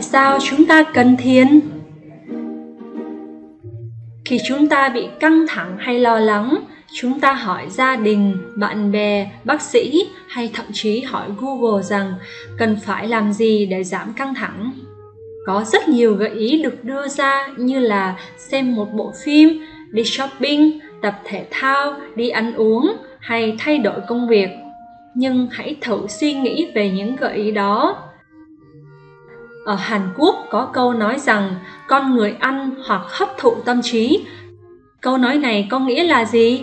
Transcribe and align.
tại 0.00 0.08
sao 0.08 0.38
chúng 0.50 0.66
ta 0.66 0.82
cần 0.82 1.16
thiền? 1.16 1.60
Khi 4.24 4.38
chúng 4.46 4.68
ta 4.68 4.88
bị 4.88 5.08
căng 5.20 5.46
thẳng 5.48 5.76
hay 5.78 5.98
lo 5.98 6.18
lắng, 6.18 6.64
chúng 6.94 7.20
ta 7.20 7.32
hỏi 7.32 7.66
gia 7.70 7.96
đình, 7.96 8.36
bạn 8.56 8.92
bè, 8.92 9.30
bác 9.44 9.62
sĩ 9.62 10.08
hay 10.28 10.50
thậm 10.54 10.66
chí 10.72 11.00
hỏi 11.00 11.28
google 11.40 11.82
rằng 11.82 12.14
cần 12.58 12.76
phải 12.84 13.08
làm 13.08 13.32
gì 13.32 13.66
để 13.66 13.84
giảm 13.84 14.12
căng 14.12 14.34
thẳng. 14.34 14.72
Có 15.46 15.64
rất 15.64 15.88
nhiều 15.88 16.14
gợi 16.14 16.30
ý 16.30 16.62
được 16.62 16.84
đưa 16.84 17.08
ra 17.08 17.48
như 17.56 17.78
là 17.78 18.16
xem 18.38 18.74
một 18.74 18.88
bộ 18.92 19.12
phim, 19.24 19.48
đi 19.90 20.04
shopping, 20.04 20.78
tập 21.02 21.14
thể 21.24 21.46
thao, 21.50 21.94
đi 22.16 22.28
ăn 22.28 22.54
uống 22.54 22.96
hay 23.18 23.56
thay 23.58 23.78
đổi 23.78 24.00
công 24.08 24.28
việc. 24.28 24.48
Nhưng 25.14 25.48
hãy 25.50 25.76
thử 25.80 26.06
suy 26.08 26.34
nghĩ 26.34 26.66
về 26.74 26.90
những 26.90 27.16
gợi 27.16 27.36
ý 27.36 27.50
đó 27.50 28.09
ở 29.64 29.74
hàn 29.74 30.00
quốc 30.16 30.46
có 30.50 30.70
câu 30.72 30.92
nói 30.92 31.18
rằng 31.18 31.54
con 31.88 32.16
người 32.16 32.36
ăn 32.40 32.70
hoặc 32.86 33.02
hấp 33.08 33.28
thụ 33.38 33.54
tâm 33.64 33.82
trí 33.82 34.24
câu 35.00 35.18
nói 35.18 35.38
này 35.38 35.68
có 35.70 35.78
nghĩa 35.78 36.04
là 36.04 36.24
gì 36.24 36.62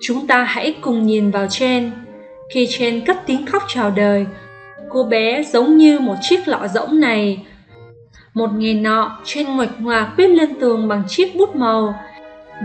chúng 0.00 0.26
ta 0.26 0.42
hãy 0.42 0.74
cùng 0.80 1.06
nhìn 1.06 1.30
vào 1.30 1.46
trên 1.50 1.90
khi 2.50 2.66
trên 2.70 3.00
cất 3.00 3.16
tiếng 3.26 3.46
khóc 3.46 3.62
chào 3.68 3.90
đời, 3.90 4.26
cô 4.88 5.04
bé 5.04 5.42
giống 5.42 5.76
như 5.76 5.98
một 5.98 6.14
chiếc 6.22 6.48
lọ 6.48 6.68
rỗng 6.74 7.00
này 7.00 7.46
một 8.34 8.50
ngày 8.54 8.74
nọ 8.74 9.18
trên 9.24 9.56
nguệch 9.56 9.80
ngoạc 9.80 10.12
viết 10.16 10.28
lên 10.28 10.60
tường 10.60 10.88
bằng 10.88 11.02
chiếc 11.08 11.36
bút 11.36 11.56
màu, 11.56 11.94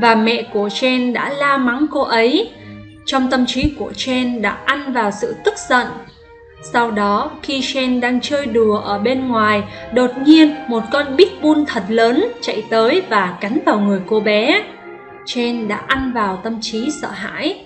và 0.01 0.15
mẹ 0.15 0.43
của 0.53 0.69
Chen 0.69 1.13
đã 1.13 1.29
la 1.29 1.57
mắng 1.57 1.85
cô 1.91 2.01
ấy. 2.01 2.49
Trong 3.05 3.29
tâm 3.31 3.45
trí 3.45 3.73
của 3.79 3.93
Chen 3.93 4.41
đã 4.41 4.57
ăn 4.65 4.93
vào 4.93 5.11
sự 5.11 5.35
tức 5.43 5.53
giận. 5.69 5.87
Sau 6.61 6.91
đó, 6.91 7.31
khi 7.43 7.61
Shen 7.61 8.01
đang 8.01 8.21
chơi 8.21 8.45
đùa 8.45 8.77
ở 8.77 8.99
bên 8.99 9.27
ngoài, 9.27 9.63
đột 9.93 10.11
nhiên 10.25 10.55
một 10.67 10.83
con 10.91 11.17
pitbull 11.17 11.63
thật 11.67 11.83
lớn 11.89 12.25
chạy 12.41 12.63
tới 12.69 13.01
và 13.09 13.37
cắn 13.41 13.59
vào 13.65 13.79
người 13.79 14.01
cô 14.07 14.19
bé. 14.19 14.63
Chen 15.25 15.67
đã 15.67 15.77
ăn 15.87 16.13
vào 16.13 16.39
tâm 16.43 16.57
trí 16.61 16.91
sợ 17.01 17.09
hãi. 17.11 17.65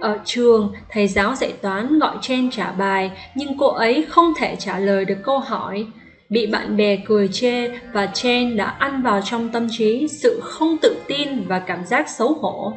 Ở 0.00 0.18
trường, 0.24 0.72
thầy 0.90 1.08
giáo 1.08 1.34
dạy 1.34 1.52
toán 1.62 1.98
gọi 1.98 2.16
Chen 2.20 2.50
trả 2.50 2.72
bài, 2.72 3.10
nhưng 3.34 3.58
cô 3.58 3.68
ấy 3.68 4.06
không 4.08 4.32
thể 4.36 4.56
trả 4.58 4.78
lời 4.78 5.04
được 5.04 5.18
câu 5.24 5.38
hỏi 5.38 5.86
bị 6.28 6.46
bạn 6.46 6.76
bè 6.76 6.96
cười 7.06 7.28
chê 7.28 7.68
và 7.92 8.06
Chen 8.06 8.56
đã 8.56 8.64
ăn 8.78 9.02
vào 9.02 9.20
trong 9.24 9.48
tâm 9.48 9.68
trí 9.70 10.08
sự 10.08 10.40
không 10.42 10.76
tự 10.82 10.96
tin 11.06 11.48
và 11.48 11.58
cảm 11.58 11.84
giác 11.84 12.08
xấu 12.08 12.32
hổ. 12.32 12.72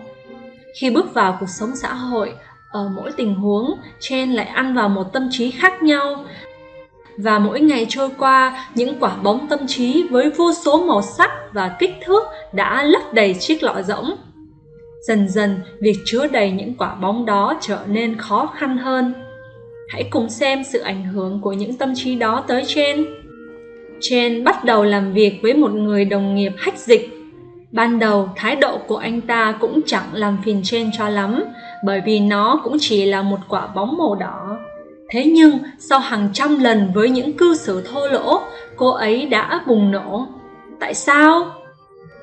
Khi 0.80 0.90
bước 0.90 1.14
vào 1.14 1.38
cuộc 1.40 1.50
sống 1.50 1.76
xã 1.76 1.94
hội, 1.94 2.34
ở 2.72 2.90
mỗi 2.96 3.12
tình 3.18 3.36
huống, 3.36 3.80
Chen 4.00 4.32
lại 4.32 4.46
ăn 4.46 4.76
vào 4.76 4.90
một 4.90 5.14
tâm 5.14 5.28
trí 5.32 5.52
khác 5.52 5.84
nhau. 5.84 6.26
Và 7.18 7.40
mỗi 7.40 7.60
ngày 7.60 7.86
trôi 7.90 8.10
qua, 8.18 8.70
những 8.76 9.00
quả 9.00 9.16
bóng 9.24 9.48
tâm 9.48 9.60
trí 9.68 10.04
với 10.10 10.30
vô 10.30 10.54
số 10.54 10.86
màu 10.86 11.02
sắc 11.02 11.32
và 11.54 11.76
kích 11.80 11.94
thước 12.06 12.24
đã 12.54 12.84
lấp 12.84 13.14
đầy 13.14 13.34
chiếc 13.34 13.64
lọ 13.64 13.82
rỗng. 13.82 14.16
Dần 15.08 15.30
dần, 15.30 15.60
việc 15.80 15.96
chứa 16.06 16.28
đầy 16.28 16.52
những 16.52 16.74
quả 16.78 16.96
bóng 16.96 17.26
đó 17.26 17.58
trở 17.62 17.80
nên 17.88 18.18
khó 18.18 18.50
khăn 18.56 18.78
hơn. 18.78 19.14
Hãy 19.90 20.04
cùng 20.10 20.30
xem 20.30 20.64
sự 20.64 20.80
ảnh 20.80 21.04
hưởng 21.04 21.42
của 21.42 21.54
những 21.54 21.78
tâm 21.78 21.94
trí 21.96 22.16
đó 22.16 22.44
tới 22.48 22.64
trên. 22.68 23.06
Chen 24.02 24.44
bắt 24.44 24.66
đầu 24.66 24.84
làm 24.84 25.14
việc 25.14 25.40
với 25.42 25.54
một 25.54 25.72
người 25.72 26.06
đồng 26.06 26.36
nghiệp 26.36 26.52
hách 26.58 26.78
dịch. 26.78 27.17
Ban 27.72 28.00
đầu, 28.00 28.30
thái 28.36 28.56
độ 28.56 28.78
của 28.88 28.98
anh 28.98 29.22
ta 29.22 29.58
cũng 29.60 29.82
chẳng 29.86 30.10
làm 30.14 30.38
phiền 30.46 30.62
Chen 30.64 30.92
cho 30.98 31.10
lắm, 31.10 31.44
bởi 31.84 32.02
vì 32.06 32.20
nó 32.20 32.62
cũng 32.64 32.78
chỉ 32.80 33.06
là 33.06 33.22
một 33.22 33.40
quả 33.50 33.68
bóng 33.68 33.98
màu 33.98 34.16
đỏ. 34.16 34.58
Thế 35.10 35.26
nhưng, 35.26 35.58
sau 35.80 36.00
hàng 36.00 36.30
trăm 36.34 36.60
lần 36.60 36.92
với 36.94 37.10
những 37.10 37.34
cư 37.34 37.56
xử 37.56 37.82
thô 37.82 38.08
lỗ, 38.08 38.42
cô 38.76 38.90
ấy 38.90 39.26
đã 39.26 39.62
bùng 39.68 39.92
nổ. 39.92 40.28
Tại 40.80 40.94
sao? 40.94 41.52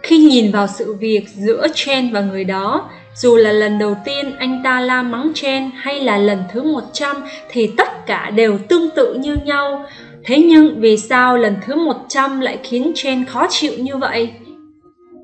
Khi 0.02 0.18
nhìn 0.18 0.52
vào 0.52 0.66
sự 0.66 0.94
việc 0.94 1.28
giữa 1.28 1.66
Chen 1.74 2.12
và 2.12 2.20
người 2.20 2.44
đó, 2.44 2.90
dù 3.14 3.36
là 3.36 3.52
lần 3.52 3.78
đầu 3.78 3.96
tiên 4.04 4.36
anh 4.38 4.60
ta 4.64 4.80
la 4.80 5.02
mắng 5.02 5.32
Chen 5.34 5.70
hay 5.74 6.00
là 6.00 6.18
lần 6.18 6.38
thứ 6.52 6.62
100 6.62 7.16
thì 7.48 7.72
tất 7.76 8.06
cả 8.06 8.30
đều 8.30 8.58
tương 8.68 8.90
tự 8.90 9.14
như 9.14 9.36
nhau, 9.44 9.84
Thế 10.24 10.38
nhưng 10.38 10.80
vì 10.80 10.96
sao 10.96 11.36
lần 11.36 11.56
thứ 11.66 11.74
100 11.74 12.40
lại 12.40 12.58
khiến 12.62 12.92
Chen 12.94 13.24
khó 13.24 13.46
chịu 13.50 13.72
như 13.78 13.96
vậy? 13.96 14.32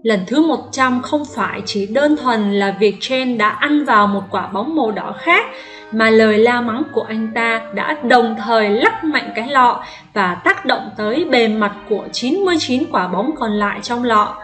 Lần 0.03 0.21
thứ 0.27 0.47
100 0.47 1.03
không 1.03 1.25
phải 1.34 1.62
chỉ 1.66 1.87
đơn 1.87 2.16
thuần 2.16 2.53
là 2.53 2.77
việc 2.81 2.97
Chen 3.00 3.38
đã 3.38 3.49
ăn 3.49 3.84
vào 3.84 4.06
một 4.06 4.22
quả 4.31 4.47
bóng 4.47 4.77
màu 4.77 4.91
đỏ 4.91 5.15
khác, 5.19 5.47
mà 5.93 6.11
lời 6.11 6.38
la 6.38 6.61
mắng 6.61 6.83
của 6.93 7.03
anh 7.03 7.28
ta 7.34 7.61
đã 7.75 7.97
đồng 8.03 8.37
thời 8.44 8.69
lắc 8.69 9.05
mạnh 9.05 9.31
cái 9.34 9.49
lọ 9.49 9.84
và 10.15 10.34
tác 10.44 10.66
động 10.66 10.91
tới 10.97 11.25
bề 11.25 11.49
mặt 11.49 11.72
của 11.88 12.05
99 12.12 12.83
quả 12.93 13.09
bóng 13.09 13.31
còn 13.37 13.53
lại 13.53 13.78
trong 13.83 14.05
lọ. 14.05 14.37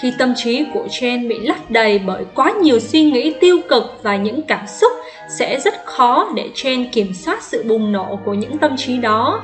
Khi 0.00 0.12
tâm 0.18 0.32
trí 0.36 0.64
của 0.74 0.86
Chen 0.90 1.28
bị 1.28 1.38
lấp 1.38 1.56
đầy 1.68 1.98
bởi 1.98 2.24
quá 2.34 2.52
nhiều 2.62 2.80
suy 2.80 3.02
nghĩ 3.02 3.34
tiêu 3.40 3.58
cực 3.68 4.00
và 4.02 4.16
những 4.16 4.42
cảm 4.42 4.66
xúc, 4.66 4.92
sẽ 5.38 5.60
rất 5.60 5.74
khó 5.84 6.28
để 6.36 6.50
Chen 6.54 6.90
kiểm 6.90 7.14
soát 7.14 7.42
sự 7.42 7.64
bùng 7.68 7.92
nổ 7.92 8.18
của 8.24 8.34
những 8.34 8.58
tâm 8.58 8.76
trí 8.76 8.96
đó 8.96 9.42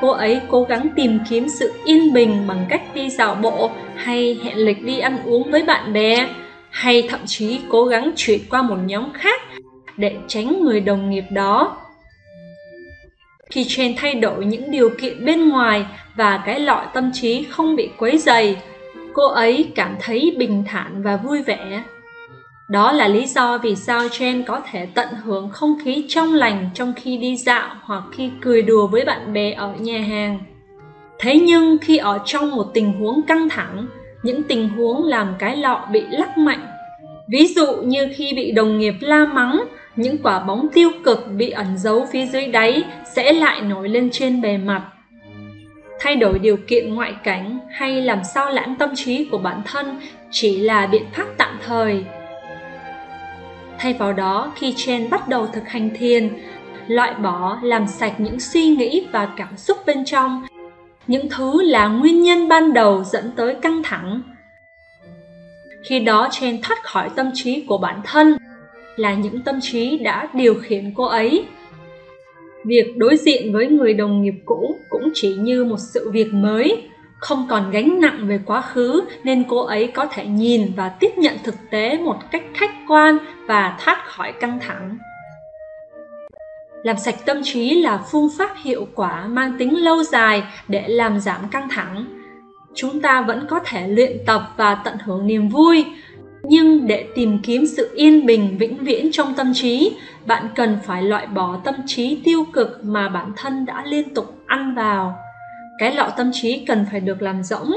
cô 0.00 0.10
ấy 0.10 0.40
cố 0.48 0.62
gắng 0.62 0.88
tìm 0.96 1.18
kiếm 1.30 1.48
sự 1.48 1.72
yên 1.84 2.12
bình 2.12 2.44
bằng 2.46 2.66
cách 2.68 2.82
đi 2.94 3.10
dạo 3.10 3.34
bộ 3.34 3.70
hay 3.96 4.40
hẹn 4.44 4.56
lịch 4.56 4.82
đi 4.82 4.98
ăn 4.98 5.18
uống 5.24 5.50
với 5.50 5.62
bạn 5.62 5.92
bè, 5.92 6.28
hay 6.70 7.02
thậm 7.08 7.20
chí 7.26 7.60
cố 7.68 7.84
gắng 7.84 8.10
chuyển 8.16 8.40
qua 8.50 8.62
một 8.62 8.78
nhóm 8.84 9.12
khác 9.12 9.40
để 9.96 10.16
tránh 10.28 10.64
người 10.64 10.80
đồng 10.80 11.10
nghiệp 11.10 11.24
đó. 11.30 11.76
Khi 13.50 13.64
trên 13.68 13.94
thay 13.96 14.14
đổi 14.14 14.44
những 14.44 14.70
điều 14.70 14.90
kiện 15.00 15.24
bên 15.24 15.48
ngoài 15.48 15.86
và 16.16 16.42
cái 16.46 16.60
lọi 16.60 16.86
tâm 16.94 17.10
trí 17.12 17.46
không 17.50 17.76
bị 17.76 17.90
quấy 17.98 18.18
dày 18.18 18.56
cô 19.12 19.28
ấy 19.28 19.68
cảm 19.74 19.96
thấy 20.00 20.34
bình 20.38 20.64
thản 20.66 21.02
và 21.02 21.16
vui 21.16 21.42
vẻ 21.42 21.82
đó 22.68 22.92
là 22.92 23.08
lý 23.08 23.26
do 23.26 23.58
vì 23.58 23.76
sao 23.76 24.06
Jen 24.06 24.42
có 24.46 24.60
thể 24.70 24.86
tận 24.94 25.08
hưởng 25.24 25.48
không 25.48 25.78
khí 25.84 26.04
trong 26.08 26.34
lành 26.34 26.70
trong 26.74 26.92
khi 26.96 27.16
đi 27.16 27.36
dạo 27.36 27.68
hoặc 27.82 28.02
khi 28.12 28.30
cười 28.40 28.62
đùa 28.62 28.86
với 28.86 29.04
bạn 29.04 29.32
bè 29.32 29.52
ở 29.52 29.74
nhà 29.78 30.00
hàng. 30.00 30.38
Thế 31.18 31.38
nhưng 31.38 31.78
khi 31.78 31.96
ở 31.96 32.18
trong 32.24 32.50
một 32.50 32.66
tình 32.74 32.92
huống 32.92 33.22
căng 33.22 33.48
thẳng, 33.48 33.86
những 34.22 34.42
tình 34.42 34.68
huống 34.68 35.04
làm 35.04 35.34
cái 35.38 35.56
lọ 35.56 35.88
bị 35.92 36.02
lắc 36.10 36.38
mạnh. 36.38 36.66
Ví 37.28 37.46
dụ 37.46 37.76
như 37.76 38.08
khi 38.16 38.32
bị 38.36 38.52
đồng 38.52 38.78
nghiệp 38.78 38.94
la 39.00 39.24
mắng, 39.24 39.64
những 39.96 40.18
quả 40.22 40.40
bóng 40.40 40.68
tiêu 40.74 40.90
cực 41.04 41.26
bị 41.36 41.50
ẩn 41.50 41.78
giấu 41.78 42.06
phía 42.12 42.26
dưới 42.26 42.46
đáy 42.46 42.84
sẽ 43.14 43.32
lại 43.32 43.60
nổi 43.60 43.88
lên 43.88 44.10
trên 44.12 44.40
bề 44.40 44.56
mặt. 44.58 44.82
Thay 46.00 46.16
đổi 46.16 46.38
điều 46.38 46.56
kiện 46.68 46.94
ngoại 46.94 47.14
cảnh 47.24 47.58
hay 47.70 48.02
làm 48.02 48.18
sao 48.34 48.50
lãng 48.50 48.74
tâm 48.78 48.90
trí 48.94 49.24
của 49.24 49.38
bản 49.38 49.62
thân 49.64 50.00
chỉ 50.30 50.56
là 50.56 50.86
biện 50.86 51.04
pháp 51.12 51.26
tạm 51.36 51.58
thời 51.66 52.04
Thay 53.78 53.92
vào 53.92 54.12
đó, 54.12 54.52
khi 54.56 54.74
Chen 54.76 55.10
bắt 55.10 55.28
đầu 55.28 55.46
thực 55.46 55.68
hành 55.68 55.90
thiền, 55.98 56.38
loại 56.88 57.14
bỏ, 57.14 57.58
làm 57.62 57.86
sạch 57.86 58.14
những 58.18 58.40
suy 58.40 58.66
nghĩ 58.68 59.06
và 59.12 59.28
cảm 59.36 59.56
xúc 59.56 59.78
bên 59.86 60.04
trong, 60.04 60.46
những 61.06 61.28
thứ 61.30 61.62
là 61.62 61.88
nguyên 61.88 62.22
nhân 62.22 62.48
ban 62.48 62.72
đầu 62.72 63.04
dẫn 63.04 63.30
tới 63.36 63.54
căng 63.54 63.82
thẳng. 63.82 64.22
Khi 65.84 66.00
đó 66.00 66.28
Chen 66.30 66.62
thoát 66.62 66.84
khỏi 66.84 67.10
tâm 67.16 67.30
trí 67.34 67.64
của 67.68 67.78
bản 67.78 68.00
thân, 68.04 68.36
là 68.96 69.14
những 69.14 69.42
tâm 69.42 69.60
trí 69.62 69.98
đã 69.98 70.28
điều 70.34 70.54
khiển 70.54 70.92
cô 70.96 71.04
ấy. 71.04 71.44
Việc 72.64 72.96
đối 72.96 73.16
diện 73.16 73.52
với 73.52 73.66
người 73.66 73.94
đồng 73.94 74.22
nghiệp 74.22 74.34
cũ 74.44 74.76
cũng 74.88 75.10
chỉ 75.14 75.34
như 75.34 75.64
một 75.64 75.78
sự 75.78 76.10
việc 76.10 76.34
mới, 76.34 76.82
không 77.26 77.46
còn 77.48 77.70
gánh 77.70 78.00
nặng 78.00 78.26
về 78.28 78.40
quá 78.46 78.60
khứ, 78.60 79.04
nên 79.24 79.44
cô 79.48 79.64
ấy 79.64 79.86
có 79.86 80.06
thể 80.06 80.26
nhìn 80.26 80.72
và 80.76 80.88
tiếp 80.88 81.10
nhận 81.16 81.36
thực 81.44 81.54
tế 81.70 81.98
một 81.98 82.16
cách 82.30 82.42
khách 82.54 82.70
quan 82.88 83.18
và 83.46 83.78
thoát 83.84 84.04
khỏi 84.06 84.32
căng 84.32 84.58
thẳng. 84.60 84.98
Làm 86.82 86.96
sạch 86.98 87.14
tâm 87.24 87.40
trí 87.44 87.82
là 87.82 87.98
phương 88.10 88.28
pháp 88.38 88.50
hiệu 88.62 88.86
quả 88.94 89.26
mang 89.26 89.56
tính 89.58 89.84
lâu 89.84 90.02
dài 90.02 90.42
để 90.68 90.84
làm 90.88 91.20
giảm 91.20 91.48
căng 91.50 91.68
thẳng. 91.68 92.04
Chúng 92.74 93.00
ta 93.00 93.22
vẫn 93.22 93.46
có 93.50 93.60
thể 93.64 93.88
luyện 93.88 94.16
tập 94.26 94.42
và 94.56 94.74
tận 94.74 94.98
hưởng 95.04 95.26
niềm 95.26 95.48
vui, 95.48 95.84
nhưng 96.42 96.86
để 96.86 97.08
tìm 97.14 97.38
kiếm 97.42 97.66
sự 97.66 97.90
yên 97.94 98.26
bình, 98.26 98.58
vĩnh 98.58 98.76
viễn 98.84 99.12
trong 99.12 99.34
tâm 99.34 99.52
trí, 99.54 99.96
bạn 100.26 100.48
cần 100.54 100.78
phải 100.84 101.02
loại 101.02 101.26
bỏ 101.26 101.60
tâm 101.64 101.74
trí 101.86 102.20
tiêu 102.24 102.44
cực 102.52 102.84
mà 102.84 103.08
bản 103.08 103.32
thân 103.36 103.66
đã 103.66 103.82
liên 103.86 104.14
tục 104.14 104.34
ăn 104.46 104.74
vào 104.74 105.25
cái 105.78 105.94
lọ 105.94 106.10
tâm 106.16 106.30
trí 106.32 106.64
cần 106.66 106.86
phải 106.90 107.00
được 107.00 107.22
làm 107.22 107.42
rỗng. 107.42 107.72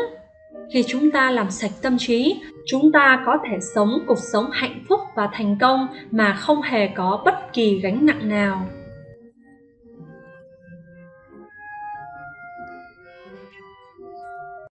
Khi 0.74 0.84
chúng 0.88 1.12
ta 1.12 1.32
làm 1.32 1.52
sạch 1.52 1.72
tâm 1.82 1.98
trí, 1.98 2.42
chúng 2.66 2.92
ta 2.92 3.24
có 3.26 3.38
thể 3.50 3.58
sống 3.76 4.00
cuộc 4.08 4.20
sống 4.20 4.46
hạnh 4.52 4.84
phúc 4.90 5.00
và 5.16 5.30
thành 5.34 5.58
công 5.62 5.88
mà 6.12 6.34
không 6.34 6.62
hề 6.62 6.88
có 6.88 7.22
bất 7.26 7.54
kỳ 7.54 7.80
gánh 7.80 8.06
nặng 8.06 8.30
nào. 8.30 8.66